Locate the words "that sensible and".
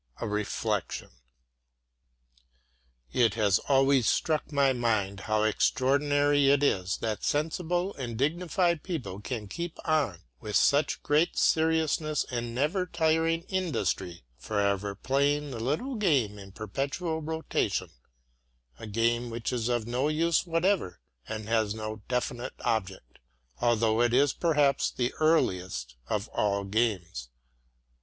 7.01-8.17